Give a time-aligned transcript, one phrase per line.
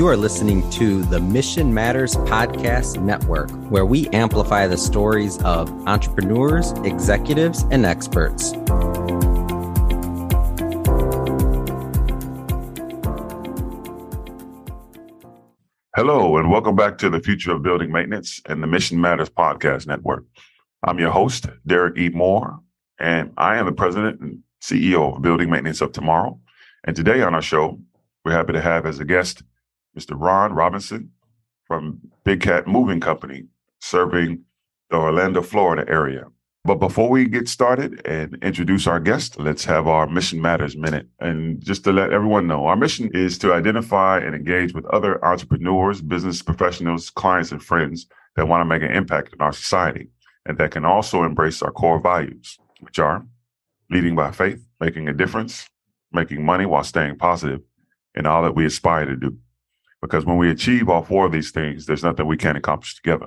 [0.00, 5.68] You are listening to the Mission Matters Podcast Network, where we amplify the stories of
[5.86, 8.52] entrepreneurs, executives, and experts.
[15.94, 19.86] Hello, and welcome back to the Future of Building Maintenance and the Mission Matters Podcast
[19.86, 20.24] Network.
[20.82, 22.08] I'm your host, Dereck E.
[22.08, 22.58] Moore,
[22.98, 26.40] and I am the president and CEO of Building Maintenance of Tomorrow.
[26.84, 27.78] And today on our show,
[28.24, 29.42] we're happy to have as a guest
[29.98, 30.14] Mr.
[30.16, 31.10] Ron Robinson
[31.66, 33.44] from Big Kat Moving Company,
[33.80, 34.44] serving
[34.90, 36.24] the Orlando, Florida area.
[36.64, 41.08] But before we get started and introduce our guest, let's have our Mission Matters minute.
[41.18, 45.24] And just to let everyone know, our mission is to identify and engage with other
[45.24, 50.10] entrepreneurs, business professionals, clients, and friends that want to make an impact in our society
[50.46, 53.24] and that can also embrace our core values, which are
[53.90, 55.68] leading by faith, making a difference,
[56.12, 57.60] making money while staying positive
[58.14, 59.36] in all that we aspire to do.
[60.02, 63.26] Because when we achieve all four of these things, there's nothing we can't accomplish together.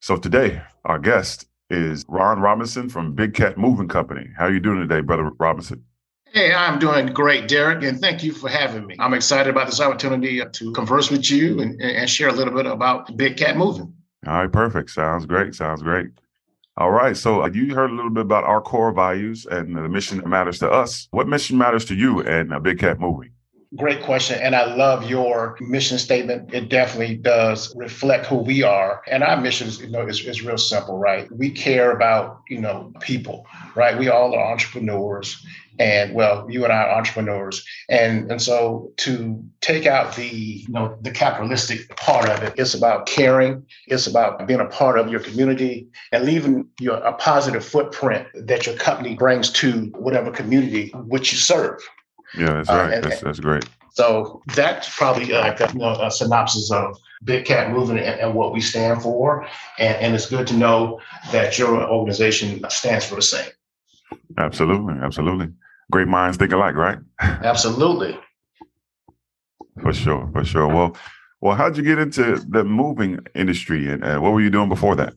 [0.00, 4.28] So today, our guest is Ron Robinson from Big Kat Moving Company.
[4.36, 5.84] How are you doing today, Brother Robinson?
[6.32, 8.96] Hey, I'm doing great, Dereck, and thank you for having me.
[9.00, 12.66] I'm excited about this opportunity to converse with you and, and share a little bit
[12.66, 13.92] about Big Kat Moving.
[14.26, 14.90] All right, perfect.
[14.90, 15.54] Sounds great.
[15.54, 16.08] Sounds great.
[16.76, 17.16] All right.
[17.16, 20.26] So uh, you heard a little bit about our core values and the mission that
[20.26, 21.08] matters to us.
[21.10, 23.32] What mission matters to you and Big Kat Moving?
[23.76, 24.40] Great question.
[24.40, 26.52] And I love your mission statement.
[26.52, 29.00] It definitely does reflect who we are.
[29.06, 31.30] And our mission is, you know, is, is real simple, right?
[31.30, 33.96] We care about, you know, people, right?
[33.96, 35.46] We all are entrepreneurs.
[35.78, 37.64] And well, you and I are entrepreneurs.
[37.88, 42.74] And and so to take out the, you know, the capitalistic part of it, it's
[42.74, 47.64] about caring, it's about being a part of your community and leaving your a positive
[47.64, 51.80] footprint that your company brings to whatever community which you serve.
[52.36, 52.94] Yeah, that's uh, right.
[52.94, 53.64] And, that's, that's great.
[53.92, 58.20] So that's probably uh, like a, you know, a synopsis of Big Kat Movement and,
[58.20, 59.46] and, what we stand for.
[59.78, 61.00] And, and it's good to know
[61.32, 63.50] that your organization stands for the same.
[64.38, 64.94] Absolutely.
[65.02, 65.48] Absolutely.
[65.90, 66.98] Great minds think alike, right?
[67.20, 68.18] Absolutely.
[69.82, 70.30] for sure.
[70.32, 70.68] For sure.
[70.68, 70.96] Well,
[71.40, 74.94] well, how'd you get into the moving industry and uh, what were you doing before
[74.96, 75.14] that?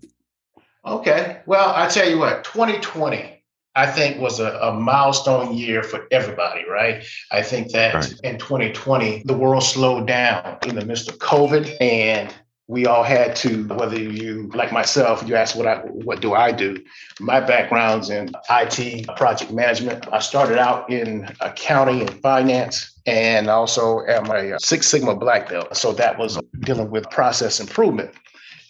[0.86, 1.42] Okay.
[1.46, 3.33] Well, I tell you what, 2020
[3.76, 7.04] I think was a, a, milestone year for everybody, right?
[7.32, 8.20] I think that right.
[8.24, 12.34] in 2020, the world slowed down in the midst of COVID and
[12.68, 16.52] we all had to, whether you like myself, you ask what I what do I
[16.52, 16.82] do?
[17.20, 20.08] My background's in IT project management.
[20.14, 25.76] I started out in accounting and finance and also am a Six Sigma black belt.
[25.76, 28.12] So that was dealing with process improvement.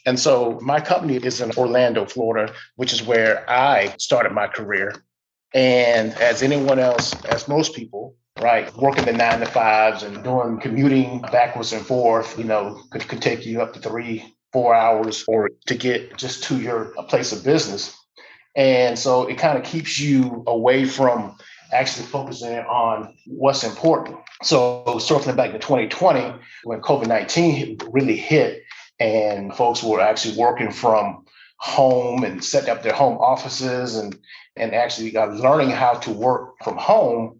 [0.05, 4.95] And so my company is in Orlando, Florida, which is where I started my career.
[5.53, 10.59] And as anyone else, as most people, right, working the nine to fives and doing
[10.59, 15.23] commuting backwards and forth, you know, could, could take you up to three, four hours
[15.27, 17.95] or to get just to your place of business.
[18.55, 21.37] And so it kind of keeps you away from
[21.71, 24.17] actually focusing on what's important.
[24.43, 28.62] So circling back to 2020, when COVID 19 really hit,
[29.03, 31.25] and folks were actually working from
[31.57, 34.17] home and setting up their home offices and
[34.55, 37.39] and actually uh, learning how to work from home.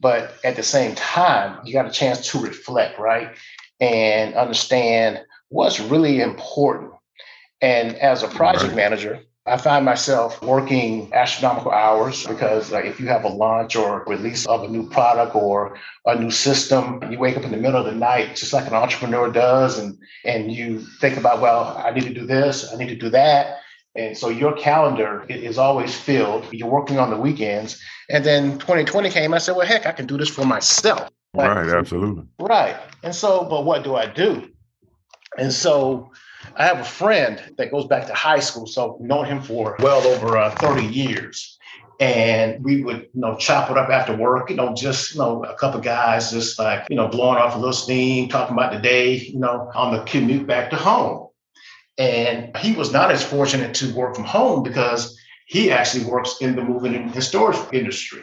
[0.00, 3.36] But at the same time you got a chance to reflect right?
[3.78, 6.92] And understand what's really important.
[7.60, 8.76] And as a project right.
[8.76, 14.04] manager I find myself working astronomical hours because like, if you have a launch or
[14.06, 15.76] release of a new product or
[16.06, 18.74] a new system, you wake up in the middle of the night, just like an
[18.74, 22.88] entrepreneur does, and and you think about, well, I need to do this, I need
[22.88, 23.58] to do that.
[23.96, 26.46] And so your calendar is always filled.
[26.52, 27.82] You're working on the weekends.
[28.08, 29.34] And then 2020 came.
[29.34, 31.10] I said, well, heck, I can do this for myself.
[31.34, 32.24] right, absolutely.
[32.38, 32.76] Right.
[33.02, 34.48] And so, but what do I do?
[35.36, 36.10] And so
[36.56, 40.06] I have a friend that goes back to high school, so known him for well
[40.06, 41.58] over uh, 30 years.
[42.00, 45.44] And we would, you know, chop it up after work, you know, just, you know,
[45.44, 48.80] a couple guys just like, you know, blowing off a little steam, talking about the
[48.80, 51.28] day, you know, on the commute back to home.
[51.98, 55.16] And he was not as fortunate to work from home because
[55.46, 58.22] he actually works in the moving and storage industry.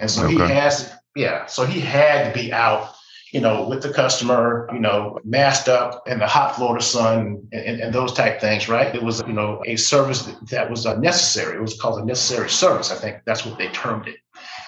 [0.00, 0.32] And so okay.
[0.32, 2.94] he has, yeah, so he had to be out
[3.32, 7.80] you know, with the customer, you know, masked up in the hot Florida sun and,
[7.80, 8.92] and, those type things, right?
[8.94, 11.56] It was, you know, a service that was necessary.
[11.56, 12.90] It was called a necessary service.
[12.90, 14.16] I think that's what they termed it.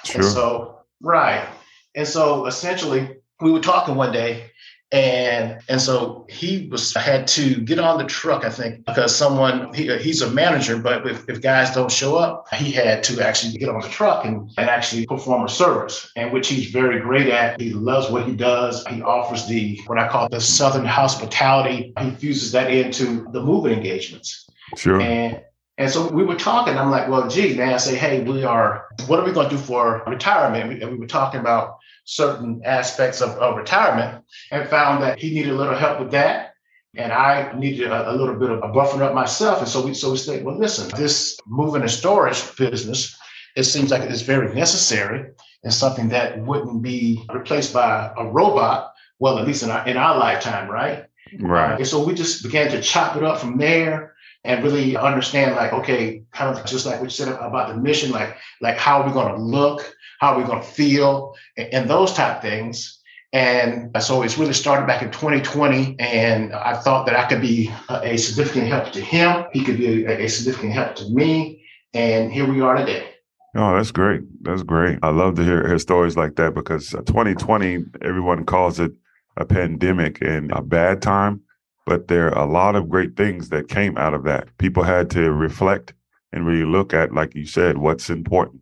[0.04, 0.20] Sure.
[0.20, 1.48] And so, right.
[1.96, 4.50] And so essentially, we were talking one day
[4.92, 9.72] And and so he was had to get on the truck, I think, because someone
[9.72, 13.56] he, he's a manager, but if, if guys don't show up, he had to actually
[13.56, 17.28] get on the truck and, and actually perform a service, and which he's very great
[17.28, 17.58] at.
[17.58, 18.86] He loves what he does.
[18.88, 21.94] He offers the what I call the Southern hospitality.
[21.98, 24.46] He fuses that into the moving engagements.
[24.76, 25.00] Sure.
[25.00, 25.40] And
[25.78, 26.76] and so we were talking.
[26.76, 27.72] I'm like, well, gee, man.
[27.72, 28.88] I say, hey, we are.
[29.06, 30.82] What are we going to do for retirement?
[30.82, 35.52] And we were talking about certain aspects of, of retirement and found that he needed
[35.52, 36.54] a little help with that.
[36.94, 39.60] And I needed a, a little bit of a buffering up myself.
[39.60, 43.16] And so we so we said, well, listen, this moving and storage business,
[43.56, 45.30] it seems like it's very necessary
[45.64, 48.92] and something that wouldn't be replaced by a robot.
[49.18, 51.04] Well, at least in our in our lifetime, right?
[51.38, 51.78] Right.
[51.78, 54.11] And so we just began to chop it up from there
[54.44, 58.10] and really understand like okay kind of just like what you said about the mission
[58.10, 59.94] like like how are we going to look?
[60.20, 61.34] How are we going to feel?
[61.56, 62.98] And, and those type things.
[63.32, 67.72] And so it's really started back in 2020 and i thought that i could be
[67.88, 69.44] a, a significant help to him.
[69.52, 71.64] He could be a, a significant help to me.
[71.94, 73.08] And here we are today.
[73.54, 74.22] Oh, that's great.
[74.42, 74.98] That's great.
[75.02, 78.92] I love to hear, hear stories like that because uh, 2020, everyone calls it
[79.36, 81.42] a pandemic and a bad time
[81.86, 84.56] but there are a lot of great things that came out of that.
[84.58, 85.94] People had to reflect
[86.32, 88.60] and really look at, like you said, what's important.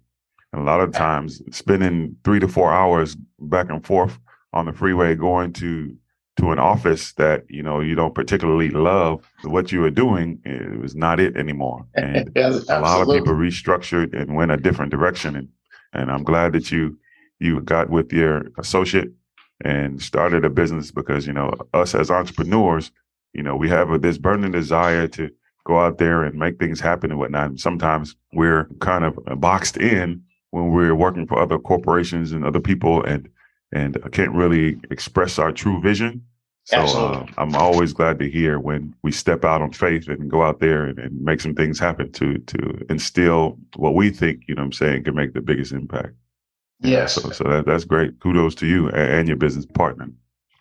[0.52, 4.18] And a lot of times, spending three to four hours back and forth
[4.52, 5.96] on the freeway going to
[6.36, 10.80] to an office that you know you don't particularly love, what you were doing it
[10.80, 11.86] was not it anymore.
[11.94, 15.36] And yes, a lot of people restructured and went a different direction.
[15.36, 15.48] And
[15.92, 16.98] and I'm glad that you
[17.38, 19.12] you got with your associate
[19.62, 22.90] and started a business because you know us as entrepreneurs
[23.32, 25.30] you know, we have a, this burning desire to
[25.64, 27.50] go out there and make things happen and whatnot.
[27.50, 32.60] And sometimes we're kind of boxed in when we're working for other corporations and other
[32.60, 33.28] people and
[33.72, 36.24] and can't really express our true vision.
[36.64, 40.42] So uh, I'm always glad to hear when we step out on faith and go
[40.42, 44.54] out there and, and, make some things happen to to instill what we think, you
[44.54, 46.14] know I'm saying, can make the biggest impact.
[46.80, 47.14] Yes.
[47.14, 48.18] So, so that, that's great.
[48.20, 50.10] Kudos to you and, and your business partner.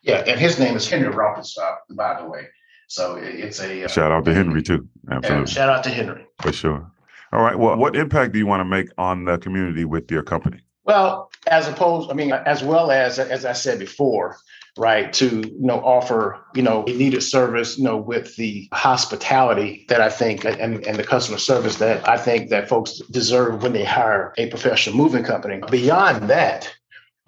[0.02, 2.48] Yeah, and his name is Henry Rockenstock, by the way.
[2.90, 4.88] So it's a uh, shout out to Henry too.
[5.12, 5.52] Absolutely.
[5.52, 6.26] shout out to Henry.
[6.42, 6.92] For sure.
[7.32, 7.58] All right.
[7.58, 10.62] Well, what impact do you want to make on the community with your company?
[10.86, 14.38] Well, as opposed, I mean, as well as as I said before,
[14.76, 19.86] right, to you know offer you know a needed service, you know, with the hospitality
[19.90, 23.74] that I think and, and the customer service that I think that folks deserve when
[23.74, 25.62] they hire a professional moving company.
[25.70, 26.76] Beyond that,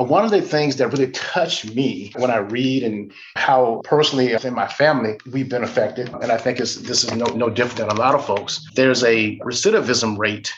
[0.03, 4.53] one of the things that really touched me when I read and how personally in
[4.53, 7.99] my family we've been affected, and I think this is no, no different than a
[7.99, 10.53] lot of folks, there's a recidivism rate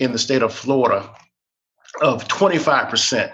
[0.00, 1.08] in the state of Florida
[2.02, 3.32] of 25%.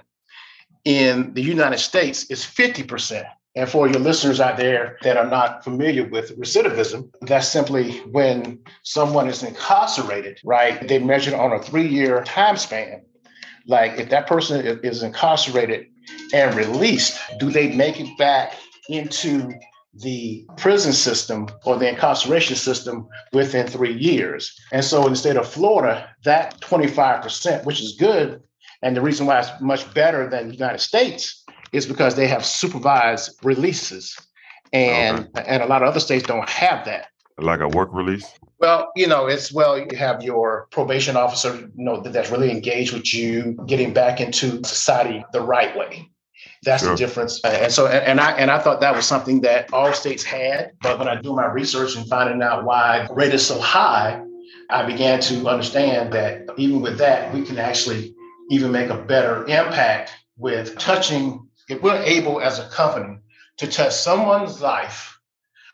[0.85, 3.25] In the United States, it's 50%.
[3.57, 8.61] And for your listeners out there that are not familiar with recidivism, that's simply when
[8.85, 10.87] someone is incarcerated, right?
[10.87, 13.03] They measure it on a three year time span
[13.67, 15.87] like if that person is incarcerated
[16.33, 18.57] and released, do they make it back
[18.89, 19.53] into
[19.95, 24.59] the prison system or the incarceration system within three years?
[24.73, 28.43] And so in the state of Florida, that 25%, which is good,
[28.83, 32.45] and the reason why it's much better than the United States is because they have
[32.45, 34.17] supervised releases.
[34.73, 35.45] And okay.
[35.47, 37.09] and a lot of other states don't have that.
[37.43, 38.27] Like a work release?
[38.59, 42.93] Well, you know, it's well, you have your probation officer, you know, that's really engaged
[42.93, 46.11] with you, getting back into society the right way.
[46.63, 46.93] That's sure.
[46.93, 47.41] the difference.
[47.43, 50.73] And so, and I and I thought that was something that all states had.
[50.83, 54.23] But when I do my research and finding out why the rate is so high,
[54.69, 58.15] I began to understand that even with that, we can actually
[58.51, 61.47] even make a better impact with touching.
[61.69, 63.19] If we're able as a company
[63.59, 65.20] to touch someone's life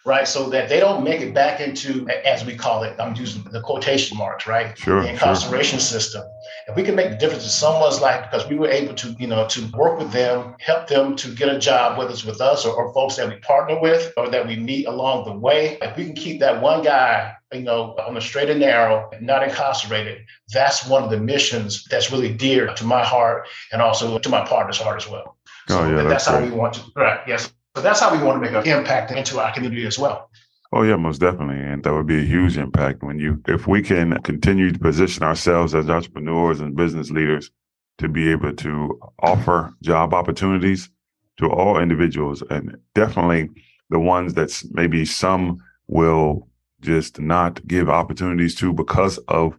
[0.07, 0.27] right?
[0.27, 3.61] So that they don't make it back into, as we call it, I'm using the
[3.61, 4.79] quotation marks, right?
[4.79, 5.03] Sure.
[5.03, 6.01] The incarceration sure.
[6.01, 6.23] system.
[6.69, 9.27] If we can make the difference in someone's life because we were able to, you
[9.27, 12.65] know, to work with them, help them to get a job, whether it's with us
[12.65, 15.77] or, or folks that we partner with or that we meet along the way.
[15.83, 19.43] If we can keep that one guy you know, on the straight and narrow, not
[19.43, 20.19] incarcerated.
[20.53, 24.45] That's one of the missions that's really dear to my heart and also to my
[24.45, 25.37] partner's heart as well.
[25.69, 27.21] Oh, so oh, yeah, that's, that's how we want to, right?
[27.27, 27.53] Yes.
[27.77, 30.31] So that's how we want to make an impact into our community as well.
[30.73, 33.83] Oh yeah, most definitely, and that would be a huge impact when you, if we
[33.83, 37.51] can continue to position ourselves as entrepreneurs and business leaders
[37.99, 40.89] to be able to offer job opportunities
[41.37, 43.51] to all individuals, and definitely
[43.91, 46.49] the ones that maybe some will
[46.81, 49.59] just not give opportunities to because of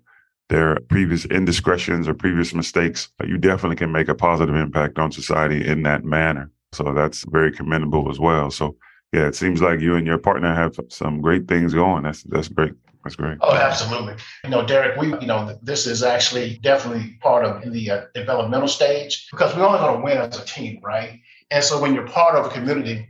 [0.50, 3.10] their previous indiscretions or previous mistakes.
[3.24, 6.50] You definitely can make a positive impact on society in that manner.
[6.74, 8.52] So that's very commendable as well.
[8.52, 8.76] So
[9.14, 12.04] yeah, it seems like you and your partner have some great things going.
[12.04, 12.74] That's that's great.
[13.04, 13.38] That's great.
[13.40, 14.16] Oh, absolutely.
[14.44, 18.68] You know, Dereck, we, you know, this is actually definitely part of the uh, developmental
[18.68, 21.22] stage because we're only going to win as a team, right?
[21.50, 23.08] And so when you're part of a community,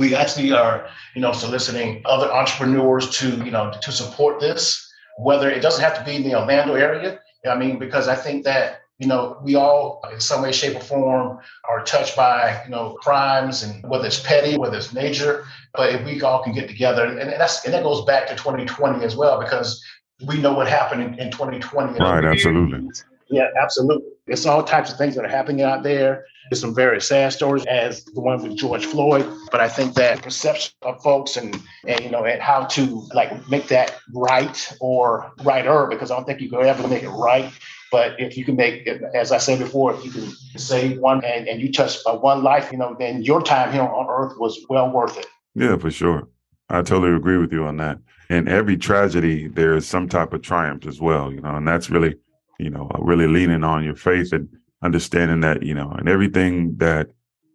[0.00, 4.84] we actually are, you know, soliciting other entrepreneurs to, you know, to support this.
[5.18, 8.44] Whether it doesn't have to be in the Orlando area, I mean, because I think
[8.44, 12.70] that you know, we all, in some way, shape, or form, are touched by, you
[12.70, 15.44] know, crimes and whether it's petty, whether it's major.
[15.74, 19.04] But if we all can get together, and that's and that goes back to 2020
[19.04, 19.82] as well, because
[20.26, 21.98] we know what happened in, in 2020.
[21.98, 22.88] Right, absolutely.
[23.28, 24.12] Yeah, absolutely.
[24.28, 26.24] It's all types of things that are happening out there.
[26.50, 29.26] There's some very sad stories, as the one with George Floyd.
[29.50, 33.48] But I think that perception of folks and and you know and how to like
[33.50, 37.50] make that right or righter, because I don't think you could ever make it right
[37.94, 41.46] but if you can make, as I said before, if you can save one and,
[41.46, 44.66] and you touch uh, one life, you know, then your time here on earth was
[44.68, 45.26] well worth it.
[45.54, 46.28] Yeah, for sure.
[46.68, 47.98] I totally agree with you on that.
[48.30, 52.16] In every tragedy, there's some type of triumph as well, you know, and that's really,
[52.58, 54.48] you know, really leaning on your faith and
[54.82, 57.10] understanding that, you know, and everything that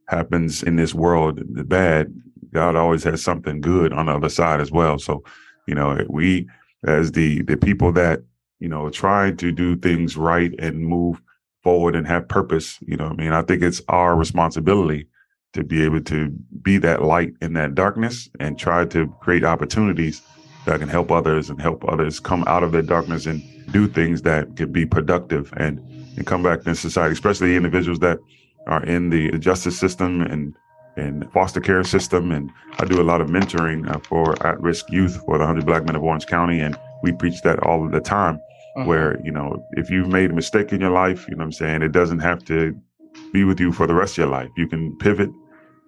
[0.07, 2.15] happens in this world, the bad,
[2.53, 4.99] God always has something good on the other side as well.
[4.99, 5.21] So,
[5.67, 6.47] you know, we
[6.87, 8.21] as the the people that
[8.59, 11.21] you know, trying to do things right and move
[11.63, 12.77] forward and have purpose.
[12.81, 15.07] You know, I mean, I think it's our responsibility
[15.53, 16.29] to be able to
[16.61, 20.21] be that light in that darkness and try to create opportunities
[20.65, 24.21] that can help others and help others come out of their darkness and do things
[24.21, 25.79] that can be productive and,
[26.17, 28.19] and come back in society, especially individuals that
[28.67, 30.53] are in the justice system and
[30.95, 32.31] and foster care system.
[32.31, 35.85] And I do a lot of mentoring uh, for at-risk youth for the 100 Black
[35.85, 38.35] Men of Orange County, and we preach that all the time
[38.77, 38.87] mm-hmm.
[38.87, 41.51] where, you know, if you've made a mistake in your life, you know what I'm
[41.51, 42.75] saying, it doesn't have to
[43.33, 44.49] be with you for the rest of your life.
[44.57, 45.29] You can pivot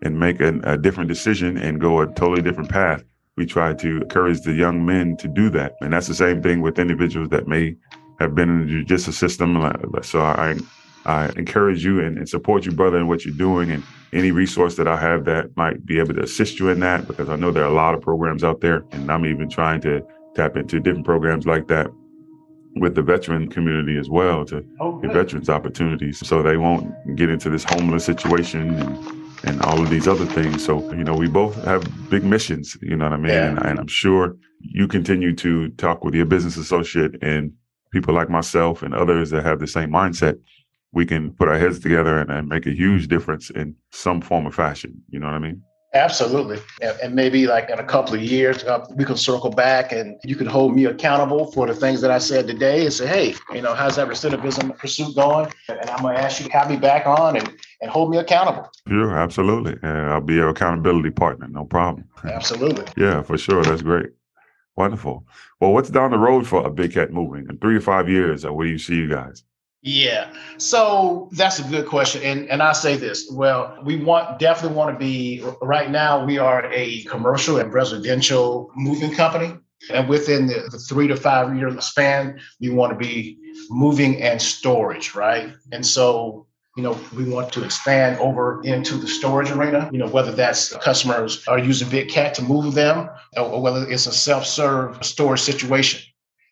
[0.02, 3.04] and make a, a different decision and go a totally different path.
[3.38, 5.76] We try to encourage the young men to do that.
[5.82, 7.76] And that's the same thing with individuals that may
[8.20, 9.62] have been in the judicial system.
[10.04, 10.58] So I,
[11.06, 14.76] I encourage you and, and support you, brother, in what you're doing and any resource
[14.76, 17.52] that I have that might be able to assist you in that, because I know
[17.52, 20.80] there are a lot of programs out there and I'm even trying to tap into
[20.80, 21.88] different programs like that
[22.76, 27.30] with the veteran community as well to oh, give veterans opportunities so they won't get
[27.30, 28.98] into this homeless situation and,
[29.44, 30.64] and all of these other things.
[30.64, 33.34] So, you know, we both have big missions, you know what I mean?
[33.34, 33.50] Yeah.
[33.50, 37.52] And, and I'm sure you continue to talk with your business associate and
[37.92, 40.40] people like myself and others that have the same mindset.
[40.94, 44.46] We can put our heads together and, and make a huge difference in some form
[44.46, 45.02] of fashion.
[45.10, 45.62] You know what I mean?
[45.94, 46.58] Absolutely.
[46.82, 50.38] And, maybe like in a couple of years, uh, we can circle back and you
[50.38, 53.62] can hold me accountable for the things that I said today and say, hey, you
[53.62, 55.52] know, how's that recidivism pursuit going?
[55.68, 58.18] And I'm going to ask you to have me back on and, and hold me
[58.18, 58.70] accountable.
[58.88, 59.78] Sure, absolutely.
[59.84, 61.48] Yeah, I'll be your accountability partner.
[61.50, 62.08] No problem.
[62.24, 62.86] Absolutely.
[62.96, 63.64] yeah, for sure.
[63.64, 64.12] That's great.
[64.78, 65.26] Wonderful.
[65.60, 67.48] Well, what's down the road for a Big Kat Moving?
[67.50, 69.44] In three to five years, uh, where do you see you guys?
[69.84, 70.32] Yeah.
[70.58, 72.22] So that's a good question.
[72.22, 73.30] And and I say this.
[73.32, 78.72] Well, we want definitely want to be right now we are a commercial and residential
[78.76, 79.56] moving company.
[79.92, 83.40] And within the, the three to five year span, we want to be
[83.72, 85.52] moving and storage, right?
[85.72, 86.46] And so
[86.78, 90.74] you know, we want to expand over into the storage arena, you know, whether that's
[90.78, 96.02] customers are using Big Kat to move them or whether it's a self-serve storage situation.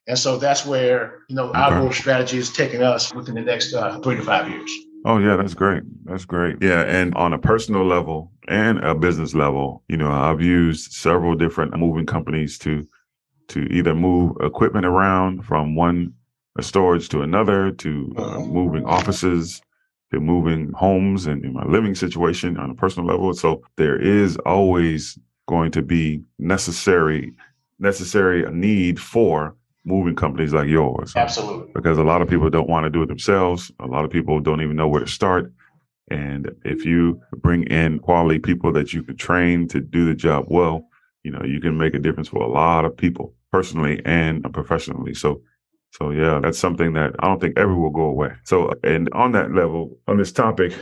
[0.07, 3.73] And so that's where, you know, our growth strategy is taking us within the next
[3.73, 4.71] uh, three to five years.
[5.05, 5.83] Oh yeah, that's great.
[6.05, 6.57] That's great.
[6.61, 11.35] Yeah, and on a personal level and a business level, you know, I've used several
[11.35, 12.87] different moving companies to
[13.49, 16.13] to either move equipment around from one
[16.61, 19.61] storage to another, to uh, moving offices,
[20.11, 23.33] to moving homes and in my living situation on a personal level.
[23.33, 27.33] So there is always going to be necessary
[27.79, 31.13] necessary a need for moving companies like yours.
[31.15, 31.71] Absolutely.
[31.73, 33.71] Because a lot of people don't want to do it themselves.
[33.79, 35.51] A lot of people don't even know where to start.
[36.11, 40.45] And if you bring in quality people that you can train to do the job
[40.47, 40.87] well,
[41.23, 45.13] you know, you can make a difference for a lot of people personally and professionally.
[45.13, 45.41] So,
[45.91, 48.31] so yeah, that's something that I don't think ever will go away.
[48.43, 50.73] So, and on that level, on this topic,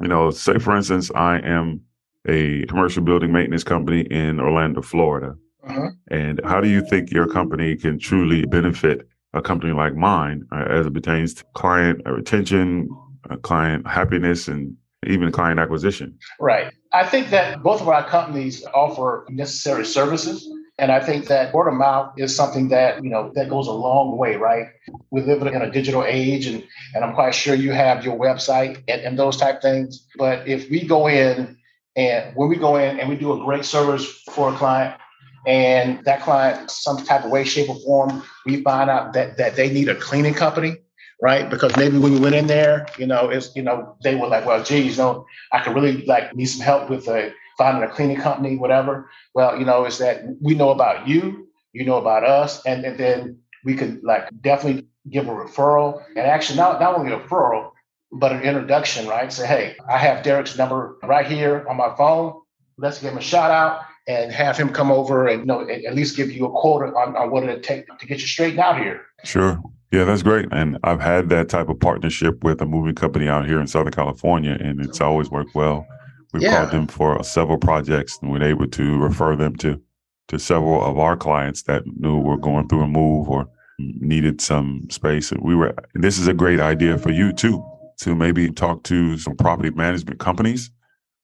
[0.00, 1.82] you know, say for instance, I am
[2.26, 5.34] a commercial building maintenance company in Orlando, Florida.
[5.66, 5.90] Uh-huh.
[6.10, 10.64] And how do you think your company can truly benefit a company like mine uh,
[10.68, 12.88] as it pertains to client retention,
[13.28, 14.76] uh, client happiness, and
[15.06, 16.18] even client acquisition?
[16.40, 16.72] Right.
[16.92, 20.48] I think that both of our companies offer necessary services.
[20.78, 23.72] And I think that word of mouth is something that, you know, that goes a
[23.72, 24.68] long way, right?
[25.10, 26.64] We live in a digital age and,
[26.94, 30.06] and I'm quite sure you have your website and, and those type things.
[30.16, 31.58] But if we go in
[31.96, 34.98] and when we go in and we do a great service for a client,
[35.46, 39.56] and that client, some type of way, shape, or form, we find out that that
[39.56, 40.76] they need a cleaning company,
[41.22, 41.48] right?
[41.48, 44.46] Because maybe when we went in there, you know, it's you know, they were like,
[44.46, 47.92] well, geez, you know, I could really like need some help with a finding a
[47.92, 49.10] cleaning company, whatever.
[49.34, 52.98] Well, you know, is that we know about you, you know about us, and, and
[52.98, 57.72] then we could like definitely give a referral and actually not, not only a referral,
[58.12, 59.32] but an introduction, right?
[59.32, 62.40] Say, hey, I have Dereck's number right here on my phone.
[62.76, 65.94] Let's give him a shout out and have him come over and you know at
[65.94, 68.78] least give you a quote on, on what it take to get you straightened out
[68.78, 69.02] here.
[69.24, 69.60] Sure.
[69.92, 70.46] Yeah, that's great.
[70.52, 73.92] And I've had that type of partnership with a moving company out here in Southern
[73.92, 75.84] California, and it's always worked well.
[76.32, 76.58] We've yeah.
[76.58, 79.80] called them for several projects and we're able to refer them to
[80.28, 83.48] to several of our clients that knew were going through a move or
[83.80, 85.32] needed some space.
[85.32, 87.64] And we were this is a great idea for you too,
[88.02, 90.70] to maybe talk to some property management companies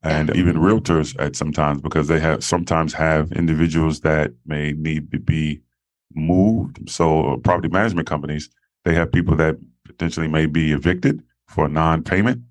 [0.07, 5.19] and even realtors at sometimes because they have sometimes have individuals that may need to
[5.19, 5.61] be
[6.15, 6.89] moved.
[6.89, 8.49] So property management companies,
[8.85, 12.43] they have people that potentially may be evicted for non-payment.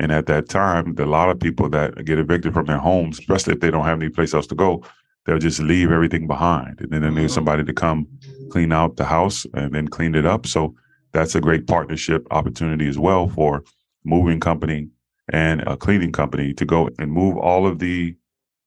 [0.00, 3.54] And at that time, a lot of people that get evicted from their homes, especially
[3.54, 4.82] if they don't have any place else to go,
[5.24, 6.80] they'll just leave everything behind.
[6.80, 7.28] And then they need mm-hmm.
[7.28, 8.06] somebody to come
[8.50, 10.46] clean out the house and then clean it up.
[10.46, 10.74] So
[11.12, 13.62] that's a great partnership opportunity as well for
[14.04, 14.88] moving company
[15.32, 18.16] and a cleaning company to go and move all of the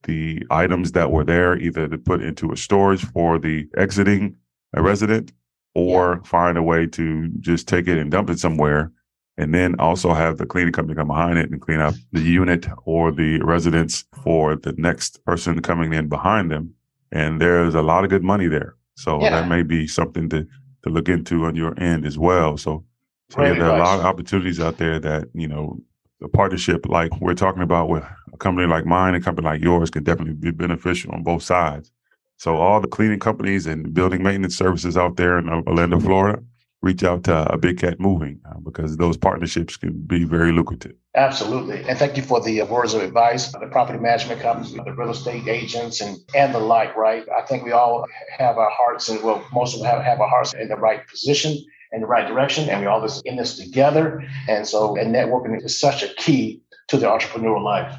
[0.03, 4.35] the items that were there either to put into a storage for the exiting
[4.73, 5.31] a resident
[5.75, 6.29] or yeah.
[6.29, 8.91] find a way to just take it and dump it somewhere
[9.37, 12.67] and then also have the cleaning company come behind it and clean up the unit
[12.85, 16.73] or the residence for the next person coming in behind them
[17.11, 19.29] and there's a lot of good money there so yeah.
[19.29, 20.45] that may be something to
[20.83, 22.83] to look into on your end as well so
[23.29, 25.77] so yeah, there are a lot of opportunities out there that you know
[26.21, 29.61] a partnership like we're talking about with a company like mine and a company like
[29.61, 31.91] yours can definitely be beneficial on both sides.
[32.37, 36.43] So all the cleaning companies and building maintenance services out there in Orlando, Florida,
[36.83, 40.93] reach out to a Big Kat Moving uh, because those partnerships can be very lucrative.
[41.15, 41.83] Absolutely.
[41.89, 43.51] And thank you for the uh, words of advice.
[43.51, 47.25] The property management companies, the real estate agents, and, and the like, right?
[47.35, 48.05] I think we all
[48.37, 51.07] have our hearts, and well, most of them have, have our hearts in the right
[51.07, 51.57] position
[51.91, 54.23] in the right direction and we're all this in this together.
[54.47, 57.95] And so and networking is such a key to the entrepreneurial life.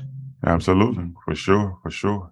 [0.47, 2.31] Absolutely, for sure, for sure.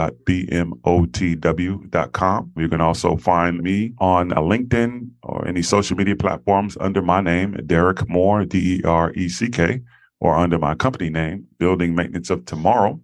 [2.58, 7.54] You can also find me on LinkedIn or any social media platforms under my name,
[7.54, 9.82] Dereck Moore, D E R E C K,
[10.20, 13.00] or under my company name, Building Maintenance of Tomorrow.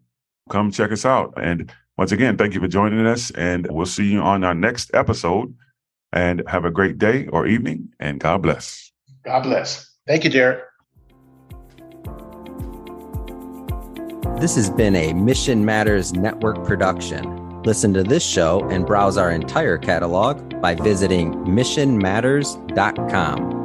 [0.49, 1.33] Come check us out.
[1.37, 3.29] And once again, thank you for joining us.
[3.31, 5.53] And we'll see you on our next episode.
[6.13, 8.90] And have a great day or evening, and God bless.
[9.23, 9.87] God bless.
[10.07, 10.61] Thank you, Dereck.
[14.39, 17.61] This has been a Mission Matters Network production.
[17.61, 23.60] Listen to this show and browse our entire catalog by visiting missionmatters.com.